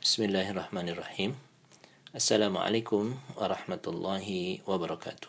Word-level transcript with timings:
Bismillahirrahmanirrahim. 0.00 1.36
Assalamualaikum 2.16 3.20
warahmatullahi 3.36 4.64
wabarakatuh. 4.64 5.28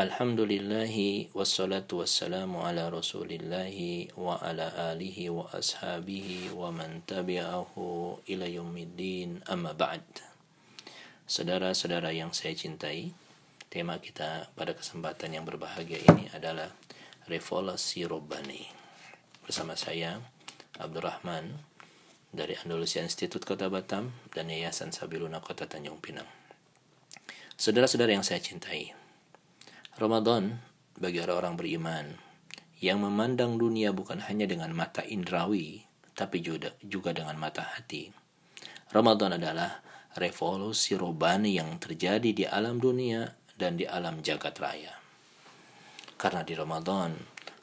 Alhamdulillahi 0.00 1.28
wassalatu 1.36 2.00
wassalamu 2.00 2.64
ala 2.64 2.88
rasulillahi 2.88 4.16
wa 4.16 4.40
ala 4.40 4.96
alihi 4.96 5.28
wa 5.28 5.44
ashabihi 5.52 6.56
wa 6.56 6.72
man 6.72 7.04
tabi'ahu 7.04 8.24
ila 8.24 8.46
yaumiddin 8.48 9.44
amma 9.44 9.76
ba'd. 9.76 10.00
Saudara-saudara 11.28 12.16
yang 12.16 12.32
saya 12.32 12.56
cintai, 12.56 13.12
tema 13.68 14.00
kita 14.00 14.48
pada 14.56 14.72
kesempatan 14.72 15.36
yang 15.36 15.44
berbahagia 15.44 16.00
ini 16.08 16.32
adalah 16.32 16.72
revolusi 17.28 18.00
robani. 18.08 18.64
Bersama 19.44 19.76
saya 19.76 20.24
Abdurrahman 20.80 21.68
dari 22.30 22.54
Andalusia 22.54 23.02
Institute 23.02 23.42
Kota 23.42 23.66
Batam 23.66 24.14
dan 24.30 24.46
Yayasan 24.46 24.94
Sabiluna 24.94 25.42
Kota 25.42 25.66
Tanjung 25.66 25.98
Pinang. 25.98 26.26
Saudara-saudara 27.58 28.14
yang 28.14 28.22
saya 28.22 28.38
cintai, 28.38 28.94
Ramadan 29.98 30.62
bagi 30.94 31.18
orang-orang 31.18 31.58
beriman 31.58 32.06
yang 32.80 33.02
memandang 33.02 33.58
dunia 33.58 33.90
bukan 33.90 34.22
hanya 34.24 34.46
dengan 34.46 34.72
mata 34.72 35.04
indrawi, 35.04 35.84
tapi 36.16 36.40
juga, 36.40 37.10
dengan 37.12 37.36
mata 37.36 37.66
hati. 37.76 38.08
Ramadan 38.94 39.36
adalah 39.36 39.82
revolusi 40.16 40.96
robani 40.96 41.58
yang 41.58 41.76
terjadi 41.76 42.30
di 42.30 42.44
alam 42.46 42.80
dunia 42.80 43.26
dan 43.58 43.76
di 43.76 43.84
alam 43.84 44.24
jagat 44.24 44.56
raya. 44.56 44.94
Karena 46.16 46.46
di 46.46 46.54
Ramadan, 46.56 47.12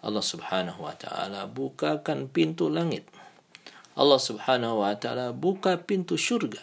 Allah 0.06 0.22
Subhanahu 0.24 0.86
wa 0.86 0.94
taala 0.94 1.50
bukakan 1.50 2.30
pintu 2.30 2.70
langit 2.70 3.10
Allah 3.98 4.22
Subhanahu 4.22 4.86
wa 4.86 4.94
taala 4.94 5.34
buka 5.34 5.82
pintu 5.82 6.22
surga 6.22 6.62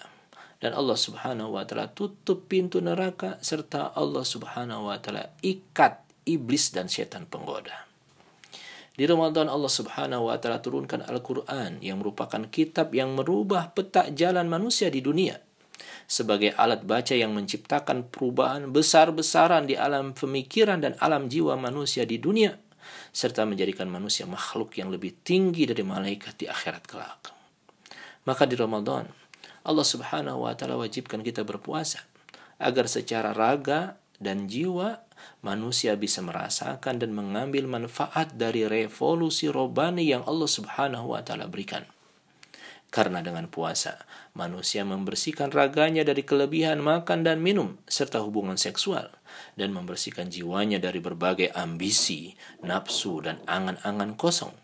dan 0.62 0.70
Allah 0.70 0.94
Subhanahu 0.94 1.58
wa 1.58 1.66
taala 1.66 1.90
tutup 1.90 2.46
pintu 2.46 2.78
neraka 2.78 3.42
serta 3.42 3.90
Allah 3.98 4.22
Subhanahu 4.22 4.86
wa 4.86 5.02
taala 5.02 5.34
ikat 5.42 6.06
iblis 6.30 6.70
dan 6.70 6.86
setan 6.86 7.26
penggoda. 7.26 7.90
Di 8.94 9.10
Ramadan 9.10 9.50
Allah 9.50 9.66
Subhanahu 9.66 10.30
wa 10.30 10.38
taala 10.38 10.62
turunkan 10.62 11.02
Al-Qur'an 11.02 11.82
yang 11.82 11.98
merupakan 11.98 12.38
kitab 12.46 12.94
yang 12.94 13.18
merubah 13.18 13.74
peta 13.74 14.06
jalan 14.14 14.46
manusia 14.46 14.86
di 14.86 15.02
dunia 15.02 15.42
sebagai 16.06 16.54
alat 16.54 16.86
baca 16.86 17.18
yang 17.18 17.34
menciptakan 17.34 18.06
perubahan 18.14 18.70
besar-besaran 18.70 19.66
di 19.66 19.74
alam 19.74 20.14
pemikiran 20.14 20.78
dan 20.78 20.94
alam 21.02 21.26
jiwa 21.26 21.58
manusia 21.58 22.06
di 22.06 22.22
dunia 22.22 22.54
serta 23.10 23.46
menjadikan 23.48 23.86
manusia 23.90 24.24
makhluk 24.24 24.76
yang 24.78 24.90
lebih 24.90 25.14
tinggi 25.22 25.64
dari 25.68 25.82
malaikat 25.82 26.40
di 26.40 26.46
akhirat 26.48 26.84
kelak. 26.84 27.22
Maka 28.24 28.48
di 28.48 28.56
Ramadan 28.56 29.04
Allah 29.64 29.86
Subhanahu 29.86 30.44
wa 30.44 30.52
taala 30.52 30.76
wajibkan 30.76 31.24
kita 31.24 31.44
berpuasa 31.44 32.04
agar 32.60 32.88
secara 32.88 33.32
raga 33.32 33.96
dan 34.20 34.46
jiwa 34.46 35.02
manusia 35.40 35.96
bisa 35.96 36.20
merasakan 36.20 37.00
dan 37.00 37.12
mengambil 37.12 37.68
manfaat 37.68 38.36
dari 38.36 38.64
revolusi 38.68 39.48
robani 39.48 40.08
yang 40.08 40.24
Allah 40.28 40.48
Subhanahu 40.48 41.16
wa 41.16 41.20
taala 41.24 41.48
berikan. 41.48 41.84
Karena 42.94 43.26
dengan 43.26 43.50
puasa, 43.50 44.06
manusia 44.38 44.86
membersihkan 44.86 45.50
raganya 45.50 46.06
dari 46.06 46.22
kelebihan 46.22 46.78
makan 46.78 47.26
dan 47.26 47.42
minum 47.42 47.74
serta 47.90 48.22
hubungan 48.22 48.54
seksual 48.54 49.10
dan 49.58 49.74
membersihkan 49.74 50.30
jiwanya 50.30 50.78
dari 50.78 51.02
berbagai 51.02 51.50
ambisi, 51.58 52.38
nafsu 52.62 53.18
dan 53.18 53.42
angan-angan 53.50 54.14
kosong 54.14 54.54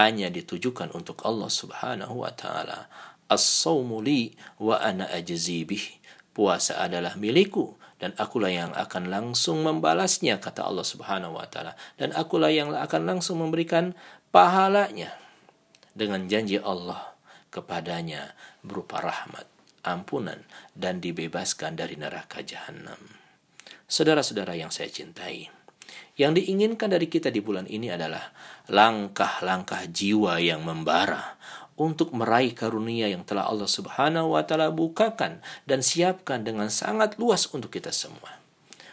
hanya 0.00 0.32
ditujukan 0.32 0.88
untuk 0.96 1.20
Allah 1.28 1.52
Subhanahu 1.52 2.24
wa 2.24 2.32
taala. 2.32 2.88
As-saumu 3.28 4.00
li 4.00 4.32
wa 4.56 4.80
ana 4.80 5.12
ajzi 5.12 5.68
bih. 5.68 6.00
Puasa 6.32 6.80
adalah 6.80 7.20
milikku 7.20 7.76
dan 8.00 8.16
akulah 8.16 8.48
yang 8.48 8.72
akan 8.72 9.12
langsung 9.12 9.60
membalasnya 9.60 10.40
kata 10.40 10.64
Allah 10.64 10.88
Subhanahu 10.88 11.36
wa 11.36 11.44
taala 11.44 11.76
dan 12.00 12.16
akulah 12.16 12.48
yang 12.48 12.72
akan 12.72 13.04
langsung 13.04 13.44
memberikan 13.44 13.92
pahalanya 14.32 15.12
dengan 15.92 16.24
janji 16.24 16.56
Allah 16.56 17.10
kepadanya 17.50 18.32
berupa 18.62 19.02
rahmat, 19.02 19.46
ampunan, 19.82 20.40
dan 20.72 21.02
dibebaskan 21.02 21.76
dari 21.76 21.98
neraka 21.98 22.40
jahanam. 22.46 22.98
Saudara-saudara 23.90 24.54
yang 24.54 24.70
saya 24.70 24.86
cintai, 24.86 25.50
yang 26.14 26.36
diinginkan 26.36 26.92
dari 26.92 27.10
kita 27.10 27.32
di 27.34 27.42
bulan 27.42 27.66
ini 27.66 27.90
adalah 27.90 28.30
langkah-langkah 28.70 29.90
jiwa 29.90 30.38
yang 30.38 30.62
membara 30.62 31.40
untuk 31.80 32.12
meraih 32.12 32.52
karunia 32.52 33.08
yang 33.08 33.24
telah 33.24 33.48
Allah 33.48 33.64
Subhanahu 33.64 34.36
wa 34.36 34.44
taala 34.44 34.68
bukakan 34.68 35.40
dan 35.64 35.80
siapkan 35.80 36.44
dengan 36.44 36.68
sangat 36.68 37.16
luas 37.16 37.48
untuk 37.56 37.72
kita 37.72 37.88
semua. 37.88 38.36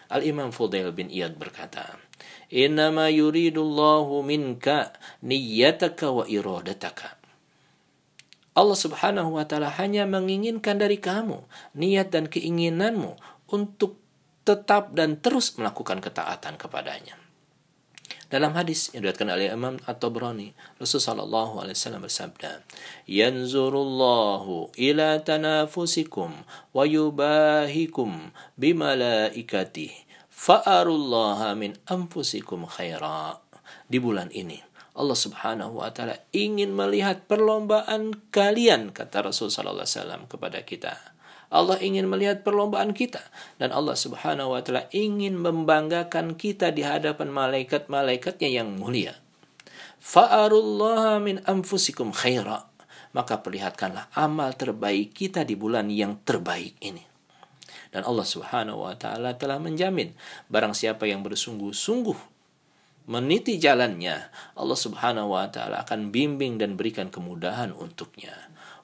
Al-Imam 0.07 0.55
Fudail 0.55 0.95
bin 0.95 1.11
Iyad 1.11 1.35
berkata, 1.35 1.99
"Innama 2.47 3.11
yuridullahu 3.11 4.23
minka 4.23 4.95
niyyataka 5.19 6.07
wa 6.07 6.23
iradataka." 6.23 7.16
Allah 8.57 8.73
Subhanahu 8.73 9.37
wa 9.37 9.45
taala 9.45 9.69
hanya 9.77 10.09
menginginkan 10.09 10.81
dari 10.81 10.97
kamu 10.97 11.45
niat 11.77 12.09
dan 12.09 12.25
keinginanmu 12.25 13.13
untuk 13.53 14.01
tetap 14.41 14.97
dan 14.97 15.21
terus 15.21 15.53
melakukan 15.61 16.01
ketaatan 16.01 16.57
kepadanya. 16.57 17.21
Dalam 18.27 18.51
hadis 18.59 18.91
yang 18.91 19.07
diriwayatkan 19.07 19.29
oleh 19.31 19.47
Imam 19.55 19.79
At-Tabrani, 19.87 20.51
Rasulullah 20.83 21.23
sallallahu 21.23 21.53
alaihi 21.63 21.77
wasallam 21.79 22.03
bersabda, 22.03 22.51
"Yanzurullahu 23.07 24.75
ila 24.75 25.09
tanafusikum 25.23 26.35
wa 26.75 26.83
yubahikum 26.83 28.35
bimalaikatih, 28.59 29.95
fa'arullaha 30.27 31.55
min 31.55 31.79
anfusikum 31.87 32.67
khaira." 32.67 33.39
Di 33.87 34.03
bulan 34.03 34.27
ini 34.35 34.59
Allah 34.97 35.13
Subhanahu 35.13 35.77
wa 35.77 35.93
taala 35.93 36.17
ingin 36.33 36.73
melihat 36.73 37.29
perlombaan 37.29 38.17
kalian 38.33 38.89
kata 38.89 39.29
Rasul 39.29 39.53
sallallahu 39.53 39.85
alaihi 39.85 40.25
kepada 40.25 40.59
kita. 40.65 40.97
Allah 41.47 41.79
ingin 41.79 42.09
melihat 42.11 42.43
perlombaan 42.43 42.91
kita 42.91 43.21
dan 43.61 43.71
Allah 43.71 43.93
Subhanahu 43.93 44.57
wa 44.57 44.61
taala 44.65 44.89
ingin 44.89 45.37
membanggakan 45.37 46.33
kita 46.33 46.73
di 46.73 46.81
hadapan 46.81 47.29
malaikat-malaikatnya 47.29 48.49
yang 48.49 48.73
mulia. 48.73 49.15
Fa'arullaha 50.01 51.21
min 51.21 51.45
anfusikum 51.45 52.09
khaira. 52.09 52.65
Maka 53.15 53.39
perlihatkanlah 53.39 54.13
amal 54.17 54.51
terbaik 54.53 55.15
kita 55.15 55.47
di 55.47 55.55
bulan 55.55 55.87
yang 55.93 56.19
terbaik 56.21 56.75
ini. 56.83 57.01
Dan 57.93 58.03
Allah 58.03 58.27
Subhanahu 58.27 58.83
wa 58.83 58.93
taala 58.99 59.37
telah 59.39 59.61
menjamin 59.61 60.11
barang 60.51 60.75
siapa 60.75 61.07
yang 61.07 61.23
bersungguh-sungguh 61.23 62.36
meniti 63.07 63.55
jalannya, 63.57 64.29
Allah 64.59 64.77
Subhanahu 64.77 65.33
wa 65.33 65.47
taala 65.47 65.87
akan 65.87 66.11
bimbing 66.11 66.59
dan 66.59 66.75
berikan 66.75 67.07
kemudahan 67.07 67.71
untuknya. 67.71 68.35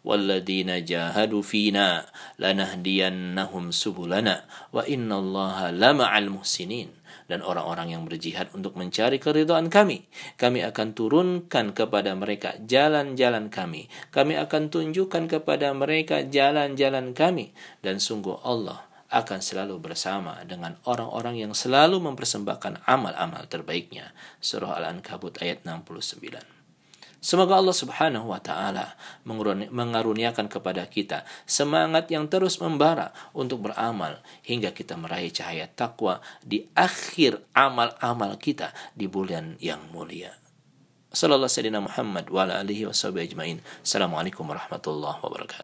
Walladzina 0.03 0.83
jahadu 0.83 1.39
fina 1.43 2.03
lanahdiyannahum 2.35 3.71
subulana 3.71 4.43
wa 4.75 4.83
innallaha 4.83 5.71
lama'al 5.71 6.27
muhsinin 6.27 6.91
dan 7.31 7.39
orang-orang 7.39 7.95
yang 7.95 8.03
berjihad 8.03 8.51
untuk 8.51 8.75
mencari 8.75 9.15
keridhaan 9.15 9.71
kami. 9.71 10.03
Kami 10.35 10.59
akan 10.67 10.91
turunkan 10.91 11.71
kepada 11.71 12.11
mereka 12.19 12.59
jalan-jalan 12.67 13.47
kami. 13.47 13.87
Kami 14.11 14.35
akan 14.35 14.67
tunjukkan 14.67 15.31
kepada 15.31 15.71
mereka 15.71 16.27
jalan-jalan 16.27 17.15
kami. 17.15 17.55
Dan 17.79 18.03
sungguh 18.03 18.43
Allah 18.43 18.92
akan 19.13 19.39
selalu 19.45 19.77
bersama 19.77 20.41
dengan 20.43 20.73
orang-orang 20.89 21.45
yang 21.45 21.53
selalu 21.53 22.01
mempersembahkan 22.01 22.89
amal-amal 22.89 23.45
terbaiknya. 23.45 24.11
Surah 24.41 24.81
Al-Ankabut 24.81 25.37
ayat 25.39 25.61
69. 25.61 26.63
Semoga 27.23 27.55
Allah 27.55 27.71
Subhanahu 27.71 28.35
wa 28.35 28.41
taala 28.43 28.99
mengaruniakan 29.71 30.51
kepada 30.51 30.83
kita 30.91 31.23
semangat 31.47 32.11
yang 32.11 32.27
terus 32.27 32.59
membara 32.59 33.15
untuk 33.31 33.71
beramal 33.71 34.19
hingga 34.43 34.75
kita 34.75 34.99
meraih 34.99 35.31
cahaya 35.31 35.71
takwa 35.71 36.19
di 36.43 36.67
akhir 36.75 37.39
amal-amal 37.55 38.35
kita 38.35 38.75
di 38.91 39.07
bulan 39.07 39.55
yang 39.63 39.79
mulia. 39.95 40.35
Sallallahu 41.15 41.47
alaihi 41.47 41.77
Muhammad 41.77 42.25
wa 42.27 42.43
alihi 42.43 42.89
wa 42.89 42.95
Assalamualaikum 43.85 44.43
warahmatullahi 44.43 45.21
wabarakatuh. 45.23 45.61